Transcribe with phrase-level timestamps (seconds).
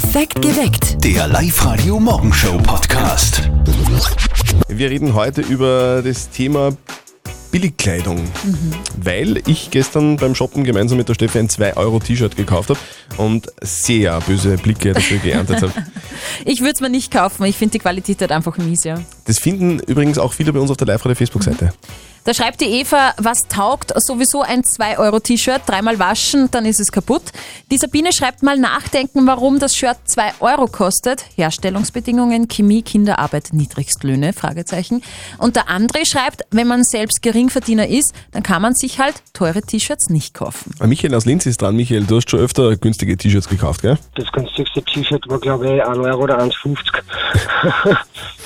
[0.00, 1.02] Perfekt geweckt.
[1.02, 3.50] Der Live-Radio Morgenshow Podcast.
[4.68, 6.70] Wir reden heute über das Thema
[7.50, 8.22] Billigkleidung,
[9.02, 12.78] weil ich gestern beim Shoppen gemeinsam mit der Steffi ein 2-Euro-T-Shirt gekauft habe
[13.16, 15.72] und sehr böse Blicke dafür geerntet habe.
[16.44, 17.44] Ich würde es mir nicht kaufen.
[17.46, 19.00] Ich finde die Qualität halt einfach mies, ja.
[19.24, 21.72] Das finden übrigens auch viele bei uns auf der Live-Radio-Facebook-Seite.
[22.28, 27.22] Da schreibt die Eva, was taugt sowieso ein 2-Euro-T-Shirt, dreimal waschen, dann ist es kaputt.
[27.70, 31.24] Die Sabine schreibt mal nachdenken, warum das Shirt 2 Euro kostet.
[31.36, 35.02] Herstellungsbedingungen, Chemie, Kinderarbeit, Niedrigstlöhne, Fragezeichen.
[35.38, 39.62] Und der André schreibt, wenn man selbst Geringverdiener ist, dann kann man sich halt teure
[39.62, 40.74] T-Shirts nicht kaufen.
[40.80, 41.76] Ah, Michael aus Linz ist dran.
[41.76, 43.96] Michael, du hast schon öfter günstige T-Shirts gekauft, gell?
[44.16, 47.96] Das günstigste T-Shirt war, glaube ich, 1 Euro oder 1,50.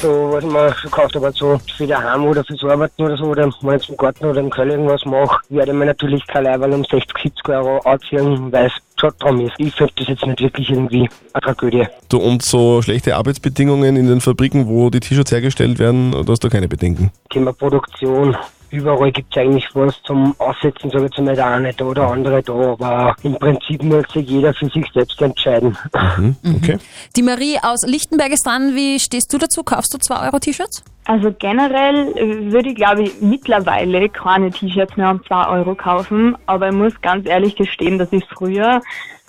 [0.01, 3.42] so, was man so gekauft habe, so für daheim oder fürs Arbeiten oder so, oder
[3.72, 6.72] wenn ich im Garten oder im Keller irgendwas mache, werde ich mir natürlich kein Leiberl
[6.74, 9.54] um 60, 70 Euro anziehen, weil es schon drum ist.
[9.58, 11.86] Ich finde das jetzt nicht wirklich irgendwie eine Tragödie.
[12.08, 16.45] Du und so schlechte Arbeitsbedingungen in den Fabriken, wo die T-Shirts hergestellt werden, da hast
[16.45, 17.10] du keine Bedenken.
[17.30, 18.37] Thema Produktion.
[18.73, 22.10] Überall gibt es eigentlich was zum Aussetzen, sage ich jetzt mal, der eine da oder
[22.10, 25.76] andere da, aber im Prinzip muss sich jeder für sich selbst entscheiden.
[26.16, 26.37] Hm?
[26.56, 26.79] Okay.
[27.14, 28.74] Die Marie aus Lichtenberg ist dran.
[28.74, 29.62] Wie stehst du dazu?
[29.62, 30.84] Kaufst du 2 Euro-T-Shirts?
[31.04, 36.36] Also generell äh, würde ich, glaube ich, mittlerweile keine T-Shirts mehr um 2 Euro kaufen,
[36.46, 38.80] aber ich muss ganz ehrlich gestehen, dass ich früher,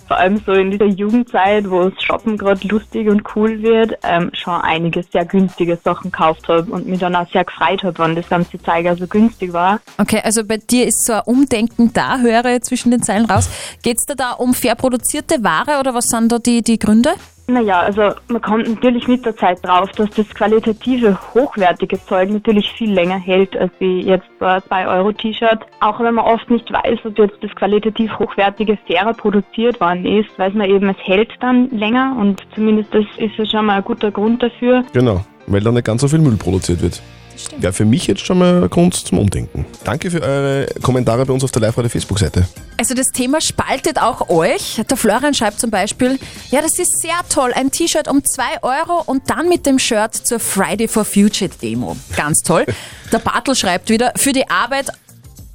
[0.06, 4.30] vor allem so in dieser Jugendzeit, wo es Shoppen gerade lustig und cool wird, ähm,
[4.32, 8.14] schon einige sehr günstige Sachen gekauft habe und mich dann auch sehr gefreut habe, wenn
[8.14, 9.80] das ganze Zeug so günstig war.
[9.98, 13.48] Okay, also bei dir ist so ein Umdenken da, höre zwischen den Zeilen raus.
[13.82, 17.14] Geht es da, da um fair produzierte Ware oder was sind da die, die Gründe?
[17.46, 22.72] Naja, also man kommt natürlich mit der Zeit drauf, dass das qualitative, hochwertige Zeug natürlich
[22.72, 25.60] viel länger hält als wie jetzt so ein 2-Euro-T-Shirt.
[25.80, 30.38] Auch wenn man oft nicht weiß, ob jetzt das qualitativ hochwertige fairer produziert worden ist,
[30.38, 33.84] weiß man eben, es hält dann länger und zumindest das ist ja schon mal ein
[33.84, 34.82] guter Grund dafür.
[34.94, 37.02] Genau, weil da nicht ganz so viel Müll produziert wird.
[37.60, 39.66] Ja, für mich jetzt schon mal Grund zum Umdenken.
[39.84, 42.46] Danke für eure Kommentare bei uns auf der Live-Radio-Facebook-Seite.
[42.76, 44.80] Also das Thema spaltet auch euch.
[44.88, 46.18] Der Florian schreibt zum Beispiel,
[46.50, 50.14] ja, das ist sehr toll, ein T-Shirt um 2 Euro und dann mit dem Shirt
[50.14, 51.96] zur Friday for Future Demo.
[52.16, 52.66] Ganz toll.
[53.12, 54.90] Der Bartel schreibt wieder, für die Arbeit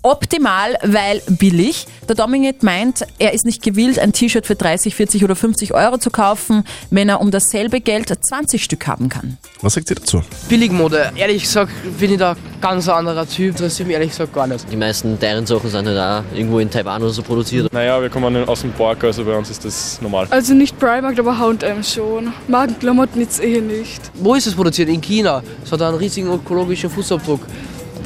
[0.01, 1.85] optimal, weil billig.
[2.07, 5.97] Der Dominik meint, er ist nicht gewillt, ein T-Shirt für 30, 40 oder 50 Euro
[5.97, 9.37] zu kaufen, wenn er um dasselbe Geld 20 Stück haben kann.
[9.61, 10.21] Was sagt ihr dazu?
[10.47, 11.11] Billigmode.
[11.15, 14.65] Ehrlich gesagt bin ich da ganz anderer Typ, interessiert mich ehrlich gesagt gar nicht.
[14.71, 17.71] Die meisten teuren Sachen sind halt auch irgendwo in Taiwan oder so produziert.
[17.73, 20.27] Naja, wir kommen aus dem Park, also bei uns ist das normal.
[20.29, 22.33] Also nicht Primark, aber H&M schon.
[22.47, 24.01] Magenklamotten jetzt eh nicht.
[24.15, 24.89] Wo ist es produziert?
[24.89, 25.43] In China.
[25.63, 27.41] Es hat einen riesigen ökologischen Fußabdruck.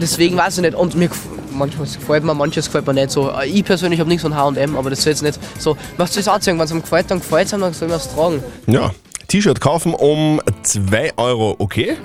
[0.02, 0.76] Deswegen weiß ich nicht.
[0.76, 1.10] Und mir
[1.54, 3.30] manchmal gefällt mir, manches gefällt mir nicht so.
[3.32, 5.78] Äh, Ich persönlich habe nichts von H&M, aber das soll jetzt nicht so.
[5.98, 6.58] Was soll ich anziehen?
[6.58, 8.44] Wenn es einem gefällt, dann gefällt es einem, dann soll man es tragen.
[8.68, 8.92] Ja,
[9.28, 11.98] T-Shirt kaufen um 2 Euro, okay?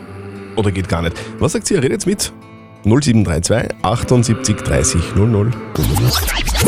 [0.56, 1.16] Oder geht gar nicht?
[1.38, 1.82] Was sagt ihr?
[1.82, 2.32] Redet mit
[2.84, 5.50] 0732 78 30 00.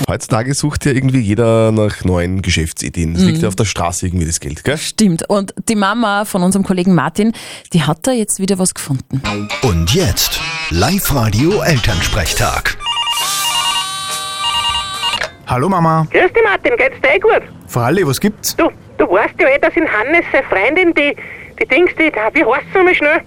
[0.08, 3.14] Heutzutage sucht ja irgendwie jeder nach neuen Geschäftsideen.
[3.14, 4.76] Es liegt ja auf der Straße irgendwie das Geld, gell?
[4.76, 5.28] Stimmt.
[5.28, 7.32] Und die Mama von unserem Kollegen Martin,
[7.72, 9.22] die hat da jetzt wieder was gefunden.
[9.62, 10.40] Und jetzt
[10.70, 12.76] Live-Radio Elternsprechtag.
[15.46, 16.06] Hallo Mama.
[16.10, 17.42] Grüß dich Martin, geht's dir eh gut?
[17.66, 18.54] Fralli, was gibt's?
[18.56, 21.16] Du, du weißt ja eh, dass in Hannes seine Freundin, die,
[21.60, 23.20] die Dings, die, wie heißt sie nochmal schnell?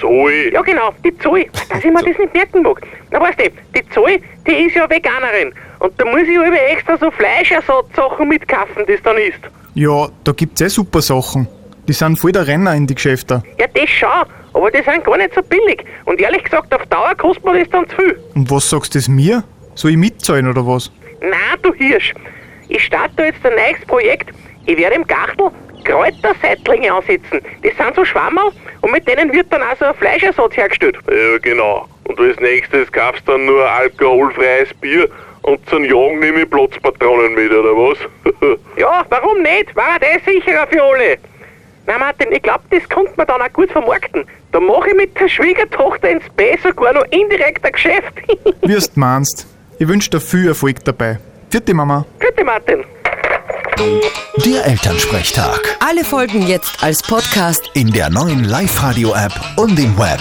[0.00, 0.52] Zoe!
[0.52, 1.46] Ja genau, die Zoe.
[1.68, 2.80] Dass ich mir das nicht merken mag.
[3.10, 5.52] Na weißt du, die Zoe, die ist ja Veganerin.
[5.78, 9.40] Und da muss ich über extra so Fleischersatzsachen mitkaufen, das dann isst.
[9.74, 11.48] Ja, da gibt's eh super Sachen.
[11.88, 13.42] Die sind voll der Renner in die Geschäfte.
[13.58, 14.08] Ja, das schon,
[14.52, 15.84] aber die sind gar nicht so billig.
[16.04, 18.18] Und ehrlich gesagt, auf Dauer kostet mir das dann zu viel.
[18.34, 19.42] Und was sagst du das mir?
[19.74, 20.92] Soll ich mitzahlen oder was?
[21.20, 22.14] Na, du Hirsch,
[22.68, 24.30] ich starte da jetzt ein neues Projekt.
[24.66, 25.50] Ich werde im Gartel
[25.84, 27.40] Kräuterseitlinge ansetzen.
[27.62, 30.96] Das sind so Schwammerl und mit denen wird dann auch so ein Fleischersatz hergestellt.
[31.08, 31.88] Ja, genau.
[32.04, 35.08] Und als nächstes kaufst du dann nur alkoholfreies Bier
[35.42, 37.98] und zum Jagen nehme ich Platzpatronen mit, oder was?
[38.76, 39.74] Ja, warum nicht?
[39.76, 41.18] War das sicherer für alle?
[41.86, 44.24] Na Martin, ich glaube, das konnte man dann auch gut vermarkten.
[44.52, 48.14] Da mache ich mit der Schwiegertochter ins B sogar noch indirekt ein Geschäft.
[48.62, 49.46] Wie du meinst.
[49.78, 51.18] Ich wünsch dir viel Erfolg dabei.
[51.50, 52.06] Vierte Mama.
[52.18, 52.84] Bitte Martin.
[54.44, 55.76] Der Elternsprechtag.
[55.80, 57.70] Alle Folgen jetzt als Podcast.
[57.74, 60.20] In der neuen Live-Radio-App und im Web.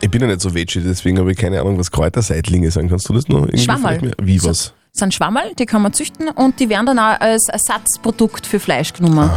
[0.00, 2.88] Ich bin ja nicht so veggie, deswegen habe ich keine Ahnung, was Kräuterseitlinge sind.
[2.88, 3.98] Kannst du das noch irgendwie Schwammerl.
[3.98, 4.74] vielleicht mehr- Wie was?
[4.92, 8.60] Das sind Schwammerl, die kann man züchten und die werden dann auch als Ersatzprodukt für
[8.60, 9.30] Fleisch genommen.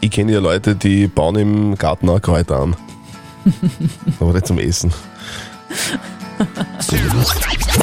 [0.00, 2.76] Ich kenne ja Leute, die bauen im Garten auch Kräuter an.
[4.20, 4.92] Aber nicht zum Essen.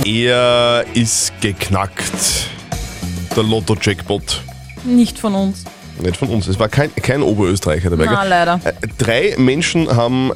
[0.06, 2.48] Er ist geknackt.
[3.36, 4.44] Der Lotto-Jackpot.
[4.84, 5.64] Nicht von uns.
[6.02, 6.48] Nicht von uns.
[6.48, 8.06] Es war kein, kein Oberösterreicher dabei.
[8.06, 8.30] Na, gell?
[8.30, 8.62] leider.
[8.64, 10.32] Äh, Drei Menschen haben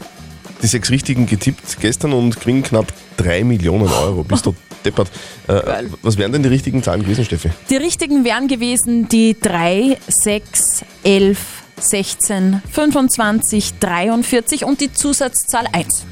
[0.61, 4.23] die sechs Richtigen getippt gestern und kriegen knapp drei Millionen Euro.
[4.27, 5.09] Bist du deppert.
[5.47, 7.49] Äh, was wären denn die richtigen Zahlen gewesen, Steffi?
[7.69, 11.39] Die richtigen wären gewesen die 3, 6, 11,
[11.79, 16.05] 16, 25, 43 und die Zusatzzahl 1.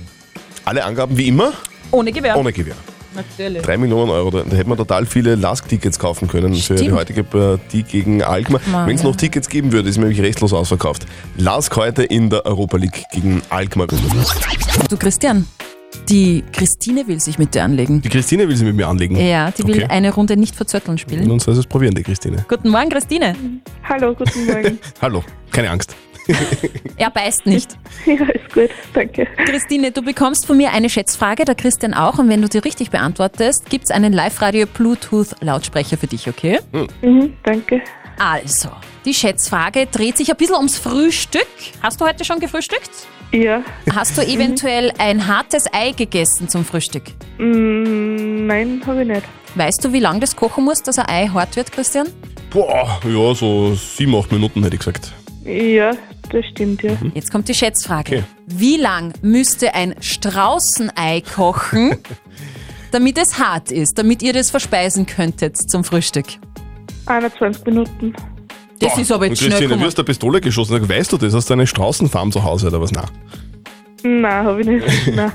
[0.66, 1.54] Alle Angaben wie immer?
[1.92, 2.38] Ohne Gewehr.
[2.38, 2.76] Ohne Gewehr.
[3.14, 3.62] Natürlich.
[3.62, 6.98] Drei Millionen Euro, da, da hätte man total viele Lask-Tickets kaufen können für die Stimmt.
[6.98, 8.62] heutige Partie gegen Alkmaar.
[8.86, 9.10] Wenn es ja.
[9.10, 11.06] noch Tickets geben würde, ist nämlich restlos ausverkauft.
[11.38, 13.88] Lask heute in der Europa League gegen Alkmaar.
[14.90, 15.46] Du Christian,
[16.08, 18.02] die Christine will sich mit dir anlegen.
[18.02, 19.16] Die Christine will sie mit mir anlegen.
[19.18, 19.88] Ja, die will Okay.
[19.90, 21.28] eine Runde nicht verzötteln spielen.
[21.28, 22.46] Nun soll es probieren, die Christine.
[22.48, 23.36] Guten Morgen, Christine.
[23.88, 24.80] Hallo, guten Morgen.
[25.02, 25.96] Hallo, keine Angst.
[26.98, 27.78] Er beißt nicht.
[28.06, 29.28] ja, ist gut, danke.
[29.46, 32.20] Christine, du bekommst von mir eine Schätzfrage, der Christian auch.
[32.20, 36.60] Und wenn du die richtig beantwortest, gibt es einen Live-Radio-Bluetooth-Lautsprecher für dich, okay?
[37.02, 37.82] Mhm, danke.
[38.20, 38.70] Also,
[39.06, 41.48] die Schätzfrage dreht sich ein bisschen ums Frühstück.
[41.82, 42.92] Hast du heute schon gefrühstückt?
[43.32, 43.64] Ja.
[43.96, 47.04] Hast du eventuell ein hartes Ei gegessen zum Frühstück?
[47.38, 49.24] Mm, nein, habe ich nicht.
[49.56, 52.08] Weißt du, wie lange das kochen muss, dass ein Ei hart wird, Christian?
[52.50, 55.14] Boah, ja, so sieben, acht Minuten hätte ich gesagt.
[55.46, 55.92] Ja,
[56.32, 56.98] das stimmt, ja.
[57.14, 58.18] Jetzt kommt die Schätzfrage.
[58.18, 58.24] Okay.
[58.48, 61.98] Wie lang müsste ein Straußenei kochen,
[62.92, 66.26] damit es hart ist, damit ihr das verspeisen könntet zum Frühstück?
[67.06, 68.14] 21 Minuten.
[68.80, 69.86] Das ist aber Und jetzt schnell Christine, du gekommen.
[69.86, 70.90] wirst eine Pistole geschossen.
[70.90, 71.34] Weißt du das?
[71.34, 72.92] Hast du eine Straußenfarm zu Hause oder was?
[72.92, 73.06] Nein.
[74.04, 74.86] Nein, habe ich nicht.
[75.16, 75.32] Nein.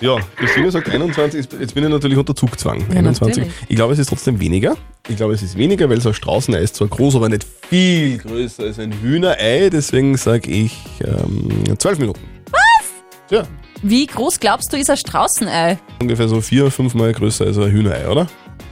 [0.00, 2.80] Ja, Christine sagt 21, jetzt- jetzt bin ich natürlich unter Zugzwang.
[2.90, 3.36] Ja, 21.
[3.44, 3.52] natürlich.
[3.68, 4.76] Ich glaube, es ist trotzdem weniger.
[5.08, 8.18] Ich glaube, es ist weniger, weil so ein Straußenei ist zwar groß, aber nicht viel
[8.18, 9.70] größer als ein Hühnerei.
[9.70, 12.20] Deswegen sage ich ähm, 12 Minuten.
[12.50, 13.30] Was?
[13.30, 13.44] Ja,
[13.82, 15.78] Wie groß glaubst du, ist ein Straußenei?
[16.00, 18.26] ungefähr so vier, fünf Mal größer als ein Hühnerei, oder?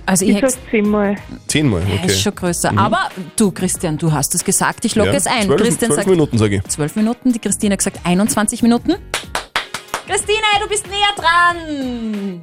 [0.06, 1.16] Also ich Ich sag zehnmal.
[1.46, 2.06] Zehnmal, Ja, okay.
[2.08, 2.72] ist schon größer.
[2.72, 2.78] Mhm.
[2.78, 4.84] Aber du, Christian, du hast es gesagt.
[4.84, 5.46] Ich logge Ja, es ein.
[5.46, 6.62] zwölf- Christian zwölf sagt Minuten, sag ich.
[6.64, 7.32] 12 Minuten.
[7.32, 8.96] Die Christine hat gesagt 21 Minuten.
[10.06, 12.42] Christine, du bist näher dran.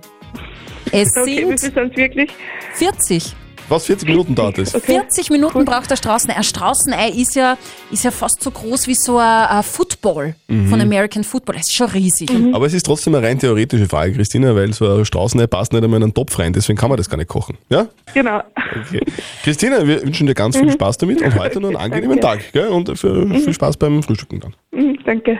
[0.92, 2.31] Es Okay, wie sind viel sind es wirklich?
[2.74, 3.36] 40.
[3.69, 4.72] Was, 40 Minuten dauert es?
[4.74, 6.36] 40 Minuten braucht der Straußenei.
[6.36, 7.58] Ein Straußenei ist ja,
[7.90, 10.68] ist ja fast so groß wie so ein, ein Football Mhm.
[10.68, 11.56] von American Football.
[11.56, 12.30] Das ist schon riesig.
[12.52, 15.81] Aber es ist trotzdem eine rein theoretische Frage, Christina, weil so ein Straußenei passt nicht
[15.81, 17.58] einmal in einen Topf rein, deswegen kann man das gar nicht kochen.
[17.69, 17.88] Ja?
[18.13, 18.42] Genau.
[18.88, 19.06] Okay.
[19.44, 20.72] Christina, wir wünschen dir ganz viel Mhm.
[20.74, 22.44] Spaß damit und heute noch einen angenehmen Danke.
[22.44, 22.52] Tag.
[22.52, 22.68] Gell?
[22.68, 24.54] Und für, viel Spaß beim Frühstücken dann.
[24.72, 25.40] Mhm, danke.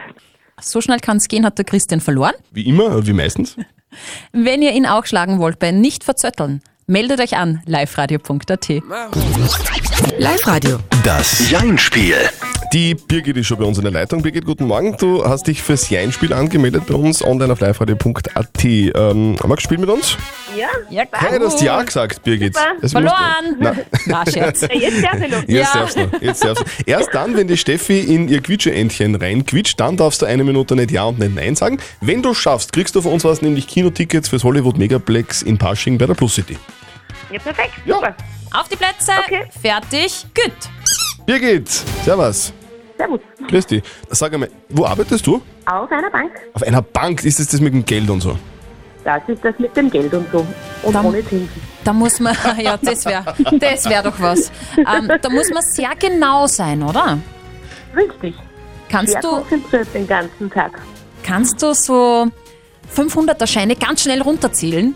[0.62, 2.34] So schnell kann es gehen, hat der Christian verloren.
[2.52, 3.56] Wie immer, wie meistens.
[4.32, 8.70] Wenn ihr ihn auch schlagen wollt bei Nicht verzötteln, meldet euch an liveradio.at.
[10.18, 10.80] Live-Radio.
[11.04, 12.16] Das Jein-Spiel.
[12.74, 14.22] Die Birgit ist schon bei uns in der Leitung.
[14.22, 14.96] Birgit, guten Morgen.
[14.98, 18.64] Du hast dich fürs Jein-Spiel angemeldet bei uns online auf liveradio.at.
[18.64, 20.16] Ähm, magst du spielen mit uns?
[20.58, 20.68] Ja?
[20.90, 22.56] Ja, Hey, du hast Ja gesagt, Birgit.
[22.82, 23.58] Du- Verloren!
[23.60, 23.74] Na,
[24.06, 24.62] Na, Scherz.
[24.62, 25.44] Jetzt darf ich noch.
[25.50, 26.12] Jetzt darfst du.
[26.22, 26.84] Jetzt darfst du.
[26.86, 30.92] Erst dann, wenn die Steffi in ihr Quietscheentchen reinquietscht, dann darfst du eine Minute nicht
[30.92, 31.78] Ja und nicht Nein sagen.
[32.00, 35.98] Wenn du schaffst, kriegst du von uns was, nämlich Kinotickets fürs Hollywood Megaplex in Pasching
[35.98, 36.58] bei der Plus City.
[37.34, 37.72] Ja, perfekt.
[37.86, 37.96] Ja.
[37.96, 38.16] Super.
[38.54, 39.12] Auf die Plätze,
[39.62, 40.54] fertig, gut.
[41.26, 41.70] Birgit,
[42.06, 42.54] servus.
[43.02, 43.20] Servus.
[43.48, 43.82] Christi.
[44.10, 45.42] Sag einmal, wo arbeitest du?
[45.66, 46.32] Auf einer Bank.
[46.54, 47.24] Auf einer Bank.
[47.24, 48.38] Ist das das mit dem Geld und so?
[49.04, 50.46] Das ist das mit dem Geld und so.
[50.84, 51.50] Und Dann- ohne Zinsen.
[51.84, 54.52] Da muss man, ja, das wäre das wär doch was.
[54.78, 57.18] Ähm, da muss man sehr genau sein, oder?
[57.96, 58.36] Richtig.
[58.88, 60.80] Kannst Sehr du, konzentriert den ganzen Tag.
[61.24, 62.28] kannst du so
[62.96, 64.94] 500er Scheine ganz schnell runterzählen?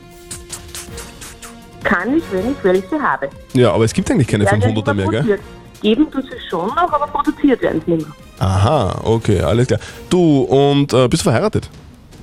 [1.83, 3.29] Kann ich, wenn ich welche habe.
[3.53, 5.39] Ja, aber es gibt eigentlich keine Werden 500er mehr, gell?
[5.85, 8.15] Geben tut sie schon noch, aber produziert werden sie nicht mehr.
[8.39, 9.79] Aha, okay, alles klar.
[10.09, 11.69] Du, und äh, bist du verheiratet?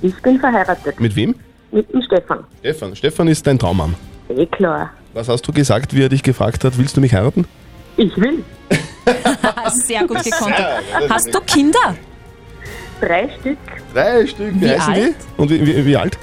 [0.01, 0.99] Ich bin verheiratet.
[0.99, 1.33] Mit wem?
[1.71, 2.39] Mit dem Stefan.
[2.59, 2.93] Stefan.
[2.93, 3.95] Stefan ist dein Traummann.
[4.27, 4.89] Eh klar.
[5.13, 7.45] Was hast du gesagt, wie er dich gefragt hat, willst du mich heiraten?
[7.95, 8.43] Ich will.
[9.71, 10.83] Sehr gut gekontert.
[11.09, 11.95] Hast du Kinder?
[12.99, 13.57] Drei Stück.
[13.93, 15.15] Drei Stück, wie, Wie heißen alt?
[15.37, 15.41] die?
[15.41, 16.17] Und wie, wie, wie alt?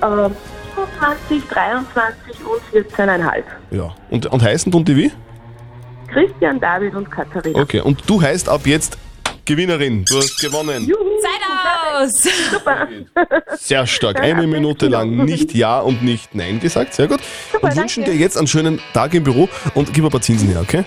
[0.00, 0.28] Äh,
[0.74, 3.42] 27, 23 und 14,5.
[3.70, 3.94] Ja.
[4.10, 5.12] Und, und heißen tun die wie?
[6.14, 7.60] Christian, David und Katharina.
[7.60, 8.96] Okay, und du heißt ab jetzt
[9.44, 10.04] Gewinnerin.
[10.08, 10.86] Du hast gewonnen.
[10.86, 11.40] Zeit
[11.92, 12.22] aus!
[12.50, 12.88] Super.
[13.58, 14.20] Sehr stark.
[14.20, 16.94] Eine Minute lang nicht Ja und nicht Nein gesagt.
[16.94, 17.20] Sehr gut.
[17.60, 20.60] Und wünschen dir jetzt einen schönen Tag im Büro und gib ein paar Zinsen her,
[20.62, 20.84] okay?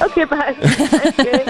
[0.00, 0.26] Okay.
[0.30, 1.44] Danke.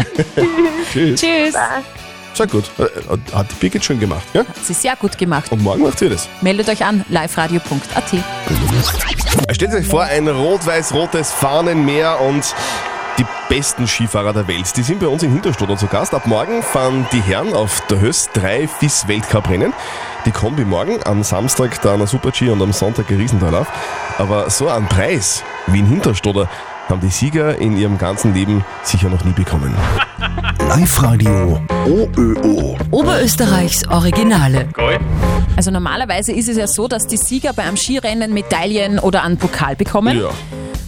[0.93, 1.21] Tschüss.
[1.21, 1.55] Tschüss.
[1.55, 1.87] Passt.
[2.35, 2.65] Sehr gut.
[2.79, 4.45] Äh, Hat die Birgit schön gemacht, ja?
[4.63, 5.51] Sie ist sehr gut gemacht.
[5.51, 6.29] Und morgen macht sie das.
[6.43, 8.15] Meldet euch an, liveradio.at.
[9.53, 12.55] Stellt euch vor, ein rot-weiß-rotes Fahnenmeer und
[13.19, 14.77] die besten Skifahrer der Welt.
[14.77, 16.15] Die sind bei uns in Hinterstoder zu Gast.
[16.15, 19.73] Ab morgen fahren die Herren auf der Höss drei FIS-Weltcup-Rennen.
[20.25, 23.67] Die Kombi morgen, am Samstag dann ein Super-G und am Sonntag ein Riesentalauf.
[24.19, 26.49] Aber so ein Preis wie in Hinterstoder,
[26.89, 29.75] haben die Sieger in ihrem ganzen Leben sicher noch nie bekommen.
[30.69, 32.77] Live-Radio OÖO.
[32.91, 34.69] Oberösterreichs Originale.
[35.57, 39.37] Also normalerweise ist es ja so, dass die Sieger bei einem Skirennen Medaillen oder einen
[39.37, 40.19] Pokal bekommen.
[40.19, 40.31] Ja.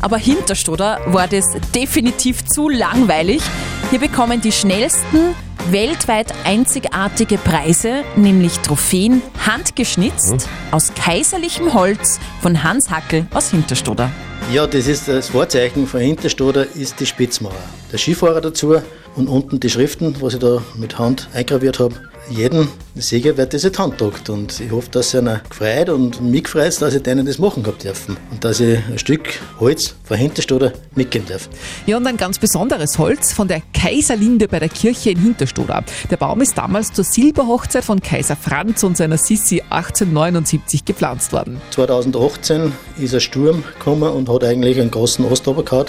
[0.00, 3.43] Aber Hinterstoder war das definitiv zu langweilig.
[3.90, 5.35] Hier bekommen die schnellsten
[5.71, 14.11] weltweit einzigartige Preise, nämlich Trophäen, handgeschnitzt aus kaiserlichem Holz von Hans Hackel aus Hinterstoder.
[14.52, 17.52] Ja, das ist das Vorzeichen von Hinterstoder ist die Spitzmauer.
[17.93, 18.76] Der Skifahrer dazu
[19.17, 21.97] und unten die Schriften, was ich da mit Hand eingraviert habe.
[22.31, 26.21] Jeden Sieger wird das in die Hand gedruckt und ich hoffe, dass einer gefreut und
[26.21, 29.95] mich gefreut, dass ich denen das machen gehabt dürfen und dass ich ein Stück Holz
[30.05, 31.49] von Hinterstoder mitgeben darf.
[31.87, 35.85] Ja, und ein ganz besonderes Holz von der Kaiserlinde bei der Kirche in Hinterstoder.
[36.11, 41.61] Der Baum ist damals zur Silberhochzeit von Kaiser Franz und seiner Sissi 1879 gepflanzt worden.
[41.71, 45.87] 2018 ist ein Sturm gekommen und hat eigentlich einen großen Ast gehauen.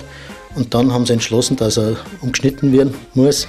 [0.55, 3.47] Und dann haben sie entschlossen, dass er umgeschnitten werden muss.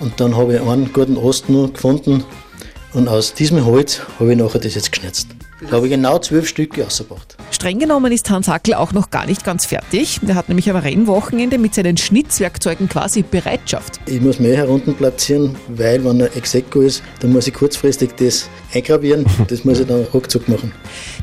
[0.00, 1.14] Und dann habe ich einen guten
[1.48, 2.24] nur gefunden.
[2.92, 5.28] Und aus diesem Holz habe ich nachher das jetzt geschnitzt.
[5.68, 7.36] Da habe ich genau zwölf Stücke rausgebracht.
[7.64, 10.20] Streng genommen ist Hans Hackel auch noch gar nicht ganz fertig.
[10.28, 14.00] Er hat nämlich am Rennwochenende mit seinen Schnitzwerkzeugen quasi Bereitschaft.
[14.04, 18.50] Ich muss mehr herunten platzieren, weil wenn er Execo ist, dann muss ich kurzfristig das
[18.74, 19.24] eingravieren.
[19.48, 20.72] Das muss ich dann ruckzuck machen.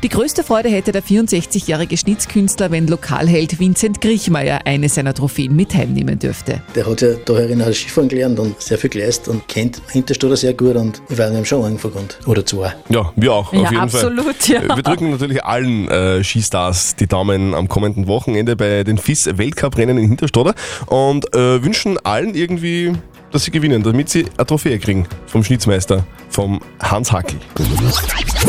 [0.02, 5.74] Die größte Freude hätte der 64-jährige Schnitzkünstler, wenn Lokalheld Vincent Griechmeier eine seiner Trophäen mit
[5.74, 6.62] heimnehmen dürfte.
[6.74, 10.36] Der hat ja da herin auch Skifahren gelernt und sehr viel geleistet und kennt Hinterstoder
[10.36, 12.08] sehr gut und ich werde ihm schon angefangen.
[12.26, 12.74] Oder zwei.
[12.88, 14.64] Ja, wir auch, Ja, auf jeden absolut, Fall.
[14.66, 14.76] ja.
[14.76, 20.08] Wir drücken natürlich allen äh, Skistars die Daumen am kommenden Wochenende bei den FIS-Weltcup-Rennen in
[20.08, 20.54] Hinterstoder
[20.86, 22.94] und äh, wünschen allen irgendwie,
[23.32, 27.38] dass sie gewinnen, damit sie eine Trophäe kriegen vom Schnitzmeister, vom Hans Hackel.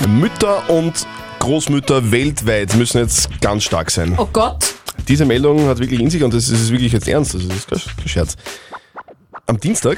[0.07, 1.05] Mütter und
[1.39, 4.13] Großmütter weltweit müssen jetzt ganz stark sein.
[4.17, 4.75] Oh Gott.
[5.09, 8.07] Diese Meldung hat wirklich in sich und das ist wirklich jetzt ernst, das ist kein
[8.07, 8.37] Scherz.
[9.45, 9.97] Am Dienstag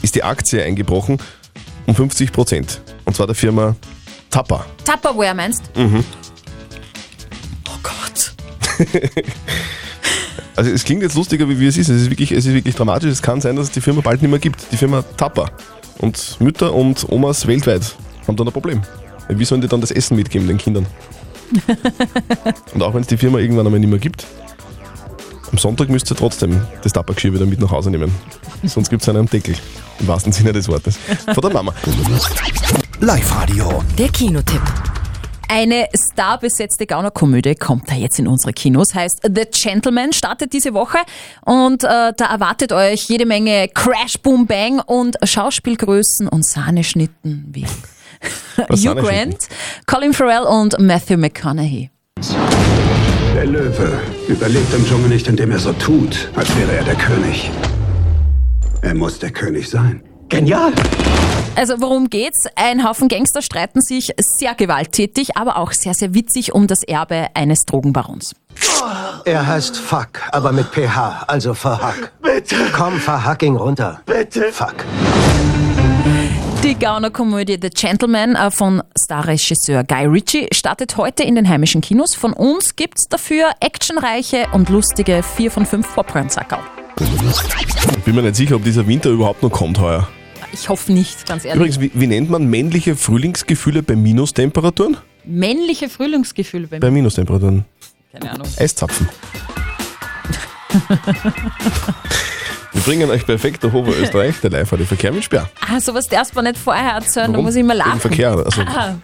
[0.00, 1.18] ist die Aktie eingebrochen
[1.86, 2.80] um 50 Prozent.
[3.04, 3.76] Und zwar der Firma
[4.30, 4.64] Tapper.
[4.86, 6.02] Tupperware meinst Mhm.
[10.54, 11.88] Also es klingt jetzt lustiger, wie es ist.
[11.88, 13.10] Es ist wirklich, es ist wirklich dramatisch.
[13.10, 14.60] Es kann sein, dass es die Firma bald nicht mehr gibt.
[14.70, 15.50] Die Firma Tapper.
[15.98, 17.96] Und Mütter und Omas weltweit
[18.26, 18.82] haben dann ein Problem.
[19.28, 20.86] Wie sollen die dann das Essen mitgeben den Kindern?
[22.74, 24.26] und auch wenn es die Firma irgendwann einmal nicht mehr gibt,
[25.50, 28.10] am Sonntag müsst ihr trotzdem das Tappergeschirr wieder mit nach Hause nehmen.
[28.64, 29.54] Sonst gibt es einen am Deckel.
[30.00, 30.98] Im wahrsten Sinne des Wortes.
[31.24, 31.74] Von der Mama.
[33.00, 33.82] Live-Radio.
[33.98, 34.91] Der Kinotipp.
[35.54, 40.96] Eine starbesetzte Gaunerkomödie kommt da jetzt in unsere Kinos, heißt The Gentleman, startet diese Woche
[41.44, 47.66] und äh, da erwartet euch jede Menge Crash, Boom, Bang und Schauspielgrößen und Sahneschnitten wie
[48.70, 48.94] Hugh?
[48.94, 49.48] Grant,
[49.84, 51.90] Colin Farrell und Matthew McConaughey.
[53.34, 57.50] Der Löwe überlebt im Dschungel nicht, indem er so tut, als wäre er der König.
[58.80, 60.02] Er muss der König sein.
[60.32, 60.72] Genial!
[61.56, 62.46] Also worum geht's?
[62.56, 67.26] Ein Haufen Gangster streiten sich sehr gewalttätig, aber auch sehr, sehr witzig um das Erbe
[67.34, 68.34] eines Drogenbarons.
[69.26, 72.12] Er heißt Fuck, aber mit PH, also verhack.
[72.22, 72.56] Bitte!
[72.72, 74.00] Komm, verhacking runter.
[74.06, 74.50] Bitte!
[74.52, 74.86] Fuck.
[76.62, 82.14] Die Gaunerkomödie The Gentleman äh, von Starregisseur Guy Ritchie startet heute in den heimischen Kinos.
[82.14, 86.62] Von uns gibt's dafür actionreiche und lustige 4 von 5 Popcorn-Sackerl.
[87.00, 90.08] Ich bin mir nicht sicher, ob dieser Winter überhaupt noch kommt heuer.
[90.52, 91.56] Ich hoffe nicht, ganz ehrlich.
[91.56, 94.96] Übrigens, wie, wie nennt man männliche Frühlingsgefühle bei Minustemperaturen?
[95.24, 96.90] Männliche Frühlingsgefühle bei Bei.
[96.90, 97.64] Minustemperaturen.
[98.12, 98.46] Keine Ahnung.
[98.58, 99.08] Eiszapfen.
[102.72, 105.48] Wir bringen euch perfekt durch Oberösterreich, der live die Verkehr mit Sperr.
[105.60, 107.44] Ah, sowas darfst du nicht vorher erzählen, da Warum?
[107.44, 108.00] muss ich immer Wegen lachen.
[108.00, 108.94] Verkehr, also- Ah.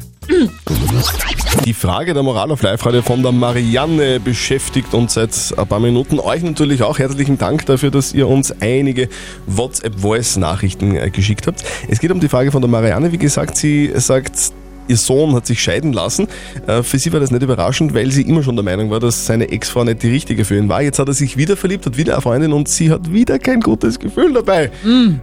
[1.64, 6.20] Die Frage der Moral auf Live-Radio von der Marianne beschäftigt uns seit ein paar Minuten.
[6.20, 9.08] Euch natürlich auch herzlichen Dank dafür, dass ihr uns einige
[9.46, 11.64] WhatsApp-Voice-Nachrichten äh, geschickt habt.
[11.88, 13.10] Es geht um die Frage von der Marianne.
[13.12, 14.52] Wie gesagt, sie sagt,
[14.86, 16.28] ihr Sohn hat sich scheiden lassen.
[16.66, 19.26] Äh, Für sie war das nicht überraschend, weil sie immer schon der Meinung war, dass
[19.26, 20.82] seine Ex-Frau nicht die richtige für ihn war.
[20.82, 23.60] Jetzt hat er sich wieder verliebt, hat wieder eine Freundin und sie hat wieder kein
[23.60, 24.70] gutes Gefühl dabei.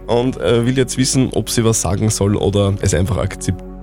[0.06, 3.18] Und äh, will jetzt wissen, ob sie was sagen soll oder es einfach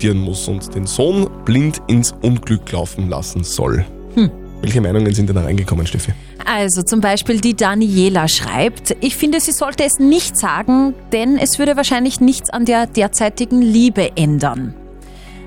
[0.04, 3.86] akzeptieren muss und den Sohn blind ins Unglück laufen lassen soll.
[4.16, 4.30] Hm.
[4.62, 6.14] Welche Meinungen sind denn da reingekommen, Steffi?
[6.46, 11.58] Also zum Beispiel die Daniela schreibt, ich finde, sie sollte es nicht sagen, denn es
[11.58, 14.74] würde wahrscheinlich nichts an der derzeitigen Liebe ändern.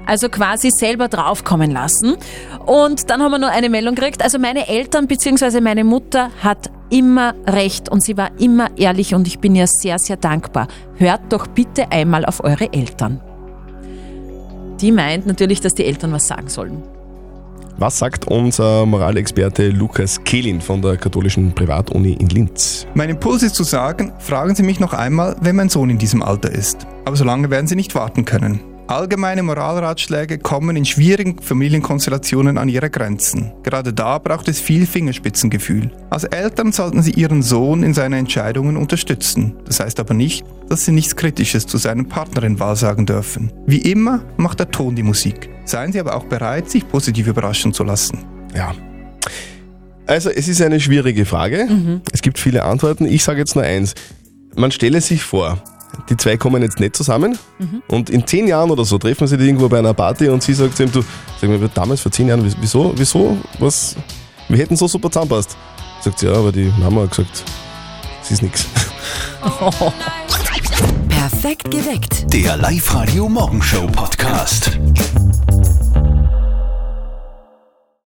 [0.07, 2.17] Also quasi selber draufkommen lassen.
[2.65, 4.23] Und dann haben wir noch eine Meldung gekriegt.
[4.23, 5.61] Also meine Eltern bzw.
[5.61, 9.99] meine Mutter hat immer recht und sie war immer ehrlich und ich bin ihr sehr,
[9.99, 10.69] sehr dankbar.
[10.97, 13.21] Hört doch bitte einmal auf eure Eltern.
[14.81, 16.83] Die meint natürlich, dass die Eltern was sagen sollen.
[17.79, 22.87] Was sagt unser Moralexperte Lukas Kehlin von der katholischen Privatuni in Linz?
[22.95, 26.23] Mein Impuls ist zu sagen, fragen Sie mich noch einmal, wenn mein Sohn in diesem
[26.23, 26.87] Alter ist.
[27.05, 28.61] Aber so lange werden Sie nicht warten können.
[28.89, 33.53] Allgemeine Moralratschläge kommen in schwierigen Familienkonstellationen an ihre Grenzen.
[33.65, 35.91] Gerade da braucht es viel Fingerspitzengefühl.
[36.09, 39.57] Als Eltern sollten Sie Ihren Sohn in seinen Entscheidungen unterstützen.
[39.65, 43.53] Das heißt aber nicht, dass Sie nichts Kritisches zu seinem Partnerin wahrsagen dürfen.
[43.67, 45.51] Wie immer macht der Ton die Musik.
[45.65, 48.25] Seien Sie aber auch bereit, sich positiv überraschen zu lassen.
[48.55, 48.73] Ja.
[50.07, 51.67] Also es ist eine schwierige Frage.
[52.13, 53.07] Es gibt viele Antworten.
[53.07, 53.95] Ich sage jetzt nur eins.
[54.55, 55.61] Man stelle sich vor,
[56.09, 57.39] die zwei kommen jetzt nicht zusammen
[57.89, 60.55] und in zehn Jahren oder so treffen sie die irgendwo bei einer Party und sie
[60.55, 61.03] sagt zu ihm, du,
[61.41, 63.97] sag mal, damals vor zehn Jahren, wieso, wieso, was,
[64.49, 65.57] wir hätten so super zusammenpasst.
[66.03, 67.45] Sagt sie, ja, aber die Mama hat gesagt,
[68.23, 68.67] es ist nix.
[71.09, 72.33] Perfekt geweckt.
[72.33, 74.79] Der Live-Radio Morgenshow Podcast.